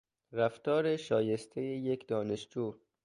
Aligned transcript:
رفتار 0.31 0.97
شایستهی 0.97 1.65
یک 1.67 2.07
دانشجو 2.07 2.73